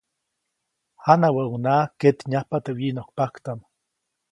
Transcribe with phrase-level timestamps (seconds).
[1.03, 3.59] Janawäʼuŋnaʼajk ketnyajpa teʼ wyiʼnokpaktaʼm.